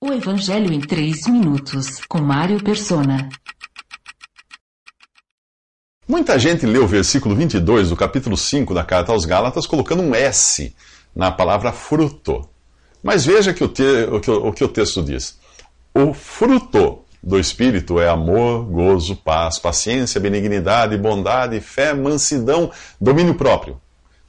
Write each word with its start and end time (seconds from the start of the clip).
O 0.00 0.12
Evangelho 0.12 0.72
em 0.72 0.80
3 0.80 1.26
minutos, 1.26 2.00
com 2.08 2.18
Mário 2.22 2.62
Persona. 2.62 3.28
Muita 6.06 6.38
gente 6.38 6.64
lê 6.64 6.78
o 6.78 6.86
versículo 6.86 7.34
22 7.34 7.90
do 7.90 7.96
capítulo 7.96 8.36
5 8.36 8.72
da 8.72 8.84
carta 8.84 9.10
aos 9.10 9.24
Gálatas 9.24 9.66
colocando 9.66 10.04
um 10.04 10.14
S 10.14 10.72
na 11.16 11.32
palavra 11.32 11.72
fruto. 11.72 12.48
Mas 13.02 13.26
veja 13.26 13.52
que 13.52 13.64
o, 13.64 13.66
te, 13.66 13.82
o, 13.82 14.20
que, 14.20 14.30
o 14.30 14.52
que 14.52 14.62
o 14.62 14.68
texto 14.68 15.02
diz. 15.02 15.36
O 15.92 16.14
fruto 16.14 17.00
do 17.20 17.36
Espírito 17.36 18.00
é 18.00 18.08
amor, 18.08 18.66
gozo, 18.66 19.16
paz, 19.16 19.58
paciência, 19.58 20.20
benignidade, 20.20 20.96
bondade, 20.96 21.60
fé, 21.60 21.92
mansidão, 21.92 22.70
domínio 23.00 23.34
próprio. 23.34 23.80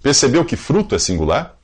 Percebeu 0.02 0.44
que 0.44 0.56
fruto 0.56 0.96
é 0.96 1.00
singular? 1.00 1.59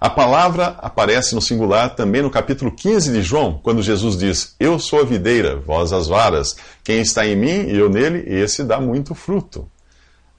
A 0.00 0.08
palavra 0.08 0.76
aparece 0.78 1.34
no 1.34 1.42
singular 1.42 1.94
também 1.94 2.22
no 2.22 2.30
capítulo 2.30 2.72
15 2.72 3.12
de 3.12 3.20
João, 3.20 3.60
quando 3.62 3.82
Jesus 3.82 4.16
diz: 4.16 4.56
Eu 4.58 4.78
sou 4.78 5.02
a 5.02 5.04
videira, 5.04 5.56
vós 5.56 5.92
as 5.92 6.08
varas. 6.08 6.56
Quem 6.82 7.02
está 7.02 7.26
em 7.26 7.36
mim 7.36 7.68
e 7.68 7.76
eu 7.76 7.90
nele, 7.90 8.24
esse 8.26 8.64
dá 8.64 8.80
muito 8.80 9.14
fruto. 9.14 9.68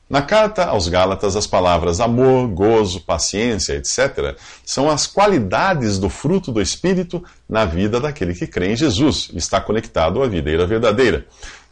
Na 0.09 0.23
carta 0.23 0.65
aos 0.65 0.87
Gálatas, 0.87 1.35
as 1.35 1.45
palavras 1.45 1.99
amor, 1.99 2.47
gozo, 2.47 3.01
paciência, 3.01 3.73
etc., 3.73 4.35
são 4.65 4.89
as 4.89 5.05
qualidades 5.05 5.99
do 5.99 6.09
fruto 6.09 6.51
do 6.51 6.59
Espírito 6.59 7.23
na 7.47 7.63
vida 7.63 7.99
daquele 7.99 8.33
que 8.33 8.47
crê 8.47 8.71
em 8.71 8.75
Jesus 8.75 9.29
está 9.35 9.61
conectado 9.61 10.23
à 10.23 10.27
videira 10.27 10.65
verdadeira. 10.65 11.27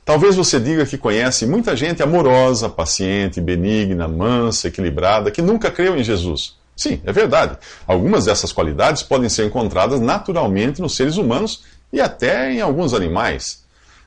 Talvez 0.06 0.36
você 0.36 0.60
diga 0.60 0.86
que 0.86 0.98
conhece 0.98 1.48
muita 1.48 1.76
gente 1.76 2.04
amorosa, 2.04 2.70
paciente, 2.70 3.42
benigna, 3.42 4.08
mansa, 4.08 4.68
equilibrada, 4.68 5.32
que 5.32 5.42
nunca 5.42 5.72
creu 5.72 5.98
em 5.98 6.04
Jesus. 6.04 6.60
Sim, 6.80 7.02
é 7.04 7.12
verdade. 7.12 7.58
Algumas 7.86 8.24
dessas 8.24 8.54
qualidades 8.54 9.04
podem 9.04 9.28
ser 9.28 9.46
encontradas 9.46 10.00
naturalmente 10.00 10.80
nos 10.82 10.96
seres 10.96 11.18
humanos 11.18 11.66
e 11.92 12.00
até 12.00 12.54
em 12.54 12.62
alguns 12.62 12.94
animais. 12.94 13.66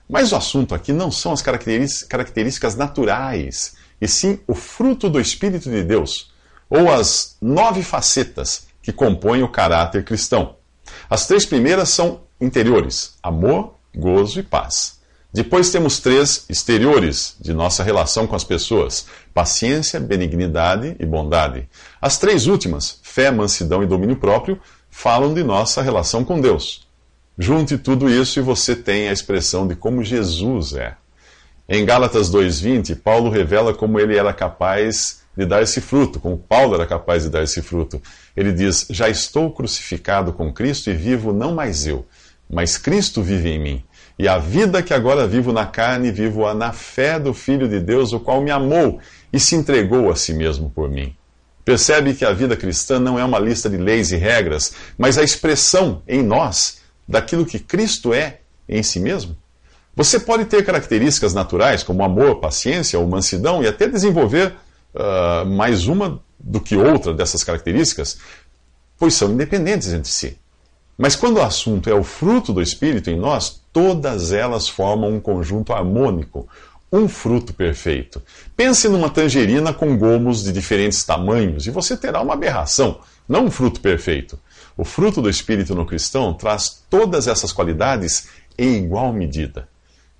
Mas 0.08 0.32
o 0.32 0.36
assunto 0.36 0.74
aqui 0.74 0.90
não 0.90 1.10
são 1.10 1.32
as 1.32 1.42
características 1.42 2.74
naturais, 2.74 3.74
e 4.00 4.08
sim 4.08 4.40
o 4.46 4.54
fruto 4.54 5.10
do 5.10 5.20
Espírito 5.20 5.68
de 5.68 5.84
Deus, 5.84 6.32
ou 6.70 6.90
as 6.90 7.36
nove 7.42 7.82
facetas 7.82 8.68
que 8.82 8.90
compõem 8.90 9.42
o 9.42 9.50
caráter 9.50 10.02
cristão. 10.02 10.56
As 11.10 11.26
três 11.26 11.44
primeiras 11.44 11.90
são 11.90 12.22
interiores: 12.40 13.18
amor, 13.22 13.74
gozo 13.94 14.40
e 14.40 14.42
paz. 14.42 14.98
Depois 15.32 15.70
temos 15.70 15.98
três 15.98 16.44
exteriores 16.48 17.36
de 17.40 17.54
nossa 17.54 17.82
relação 17.82 18.26
com 18.26 18.36
as 18.36 18.44
pessoas: 18.44 19.06
paciência, 19.32 19.98
benignidade 19.98 20.94
e 20.98 21.06
bondade. 21.06 21.68
As 22.00 22.18
três 22.18 22.46
últimas, 22.46 22.98
fé, 23.02 23.30
mansidão 23.30 23.82
e 23.82 23.86
domínio 23.86 24.16
próprio, 24.16 24.60
falam 24.90 25.32
de 25.32 25.42
nossa 25.42 25.80
relação 25.80 26.22
com 26.22 26.38
Deus. 26.38 26.86
Junte 27.38 27.78
tudo 27.78 28.10
isso 28.10 28.38
e 28.38 28.42
você 28.42 28.76
tem 28.76 29.08
a 29.08 29.12
expressão 29.12 29.66
de 29.66 29.74
como 29.74 30.04
Jesus 30.04 30.74
é. 30.74 30.96
Em 31.66 31.82
Gálatas 31.86 32.30
2:20, 32.30 32.94
Paulo 32.96 33.30
revela 33.30 33.72
como 33.72 33.98
ele 33.98 34.16
era 34.16 34.34
capaz 34.34 35.22
de 35.34 35.46
dar 35.46 35.62
esse 35.62 35.80
fruto, 35.80 36.20
como 36.20 36.36
Paulo 36.36 36.74
era 36.74 36.84
capaz 36.84 37.22
de 37.22 37.30
dar 37.30 37.42
esse 37.42 37.62
fruto. 37.62 38.02
Ele 38.36 38.52
diz: 38.52 38.86
Já 38.90 39.08
estou 39.08 39.50
crucificado 39.50 40.34
com 40.34 40.52
Cristo 40.52 40.90
e 40.90 40.94
vivo 40.94 41.32
não 41.32 41.54
mais 41.54 41.86
eu, 41.86 42.04
mas 42.50 42.76
Cristo 42.76 43.22
vive 43.22 43.48
em 43.48 43.58
mim. 43.58 43.84
E 44.18 44.28
a 44.28 44.38
vida 44.38 44.82
que 44.82 44.92
agora 44.92 45.26
vivo 45.26 45.52
na 45.52 45.66
carne, 45.66 46.10
vivo-a 46.10 46.54
na 46.54 46.72
fé 46.72 47.18
do 47.18 47.32
Filho 47.32 47.68
de 47.68 47.80
Deus, 47.80 48.12
o 48.12 48.20
qual 48.20 48.40
me 48.40 48.50
amou 48.50 49.00
e 49.32 49.40
se 49.40 49.54
entregou 49.54 50.10
a 50.10 50.16
si 50.16 50.32
mesmo 50.32 50.70
por 50.70 50.90
mim. 50.90 51.14
Percebe 51.64 52.14
que 52.14 52.24
a 52.24 52.32
vida 52.32 52.56
cristã 52.56 52.98
não 52.98 53.18
é 53.18 53.24
uma 53.24 53.38
lista 53.38 53.70
de 53.70 53.76
leis 53.76 54.10
e 54.10 54.16
regras, 54.16 54.74
mas 54.98 55.16
a 55.16 55.22
expressão 55.22 56.02
em 56.06 56.22
nós 56.22 56.78
daquilo 57.06 57.46
que 57.46 57.58
Cristo 57.58 58.12
é 58.12 58.40
em 58.68 58.82
si 58.82 58.98
mesmo? 58.98 59.36
Você 59.94 60.18
pode 60.18 60.46
ter 60.46 60.64
características 60.64 61.34
naturais, 61.34 61.82
como 61.82 62.02
amor, 62.02 62.40
paciência 62.40 62.98
ou 62.98 63.06
mansidão, 63.06 63.62
e 63.62 63.68
até 63.68 63.86
desenvolver 63.86 64.54
uh, 64.94 65.46
mais 65.46 65.86
uma 65.86 66.20
do 66.38 66.60
que 66.60 66.76
outra 66.76 67.12
dessas 67.14 67.44
características, 67.44 68.18
pois 68.98 69.14
são 69.14 69.30
independentes 69.30 69.92
entre 69.92 70.10
si. 70.10 70.38
Mas 71.02 71.16
quando 71.16 71.38
o 71.38 71.42
assunto 71.42 71.90
é 71.90 71.94
o 71.94 72.04
fruto 72.04 72.52
do 72.52 72.62
Espírito 72.62 73.10
em 73.10 73.18
nós, 73.18 73.60
todas 73.72 74.30
elas 74.30 74.68
formam 74.68 75.10
um 75.10 75.18
conjunto 75.18 75.72
harmônico, 75.72 76.48
um 76.92 77.08
fruto 77.08 77.52
perfeito. 77.52 78.22
Pense 78.56 78.88
numa 78.88 79.10
tangerina 79.10 79.74
com 79.74 79.98
gomos 79.98 80.44
de 80.44 80.52
diferentes 80.52 81.02
tamanhos 81.02 81.66
e 81.66 81.72
você 81.72 81.96
terá 81.96 82.22
uma 82.22 82.34
aberração, 82.34 83.00
não 83.28 83.46
um 83.46 83.50
fruto 83.50 83.80
perfeito. 83.80 84.38
O 84.76 84.84
fruto 84.84 85.20
do 85.20 85.28
Espírito 85.28 85.74
no 85.74 85.84
cristão 85.84 86.32
traz 86.34 86.84
todas 86.88 87.26
essas 87.26 87.50
qualidades 87.50 88.28
em 88.56 88.76
igual 88.84 89.12
medida. 89.12 89.66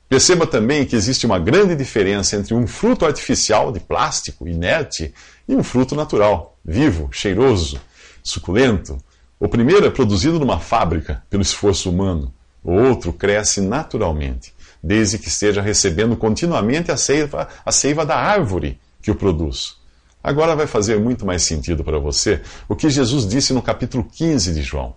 Perceba 0.09 0.49
também 0.49 0.84
que 0.84 0.97
existe 0.97 1.26
uma 1.26 1.38
grande 1.38 1.76
diferença 1.76 2.34
entre 2.34 2.54
um 2.54 2.66
fruto 2.66 3.06
artificial 3.06 3.70
de 3.70 3.78
plástico, 3.78 4.49
inerte, 4.49 5.14
e 5.49 5.54
um 5.54 5.62
fruto 5.62 5.94
natural, 5.94 6.59
vivo, 6.64 7.09
cheiroso, 7.12 7.81
suculento, 8.20 8.99
o 9.45 9.49
primeiro 9.49 9.85
é 9.85 9.91
produzido 9.91 10.39
numa 10.39 10.61
fábrica, 10.61 11.25
pelo 11.29 11.43
esforço 11.43 11.91
humano. 11.91 12.33
O 12.63 12.71
outro 12.71 13.13
cresce 13.13 13.61
naturalmente, 13.61 14.55
desde 14.81 15.19
que 15.19 15.27
esteja 15.27 15.61
recebendo 15.61 16.17
continuamente 16.17 16.93
a 16.93 16.97
seiva, 16.97 17.49
a 17.67 17.73
seiva 17.73 18.07
da 18.07 18.15
árvore 18.15 18.79
que 19.03 19.11
o 19.11 19.17
produz. 19.17 19.79
Agora 20.23 20.55
vai 20.55 20.69
fazer 20.69 21.01
muito 21.01 21.27
mais 21.27 21.43
sentido 21.43 21.83
para 21.83 21.99
você 21.99 22.41
o 22.69 22.77
que 22.77 22.89
Jesus 22.89 23.27
disse 23.27 23.53
no 23.53 23.61
capítulo 23.61 24.05
15 24.05 24.55
de 24.55 24.63
João. 24.63 24.95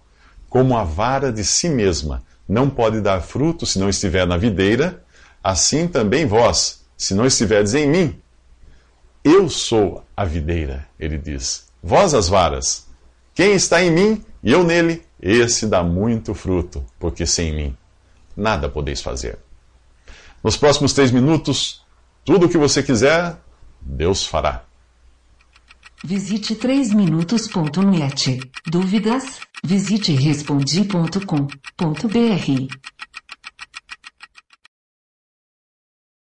Como 0.48 0.78
a 0.78 0.84
vara 0.84 1.34
de 1.34 1.44
si 1.44 1.68
mesma 1.68 2.22
não 2.48 2.70
pode 2.70 3.02
dar 3.02 3.22
fruto 3.22 3.66
se 3.66 3.80
não 3.80 3.90
estiver 3.90 4.28
na 4.28 4.38
videira, 4.38 5.04
assim 5.44 5.88
também 5.88 6.28
vós, 6.28 6.86
se 6.96 7.16
não 7.16 7.26
estiverdes 7.26 7.74
em 7.74 7.90
mim. 7.90 8.22
Eu 9.24 9.50
sou 9.50 10.06
a 10.16 10.24
videira, 10.24 10.88
ele 11.00 11.18
diz. 11.18 11.66
Vós 11.82 12.14
as 12.14 12.30
varas. 12.30 12.85
Quem 13.36 13.54
está 13.54 13.84
em 13.84 13.92
mim 13.92 14.26
e 14.42 14.52
eu 14.52 14.64
nele, 14.64 15.04
esse 15.22 15.68
dá 15.68 15.84
muito 15.84 16.34
fruto, 16.34 16.84
porque 16.98 17.26
sem 17.26 17.54
mim 17.54 17.78
nada 18.36 18.70
podeis 18.70 19.02
fazer. 19.02 19.38
Nos 20.44 20.58
próximos 20.58 20.94
três 20.94 21.12
minutos, 21.12 21.84
tudo 22.24 22.46
o 22.46 22.50
que 22.50 22.58
você 22.58 22.84
quiser, 22.84 23.38
Deus 23.82 24.26
fará. 24.26 24.64
Visite 26.04 26.56
3minutos.net. 26.56 28.52
Dúvidas? 28.68 29.40
Visite 29.64 30.14
respondi.com.br. 30.14 32.95